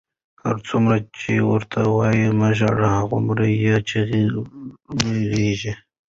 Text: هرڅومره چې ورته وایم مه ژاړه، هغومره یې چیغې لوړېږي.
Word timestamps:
هرڅومره 0.43 0.97
چې 1.19 1.33
ورته 1.51 1.79
وایم 1.95 2.31
مه 2.39 2.49
ژاړه، 2.57 2.89
هغومره 2.97 3.45
یې 3.63 3.75
چیغې 3.89 4.21
لوړېږي. 4.33 5.73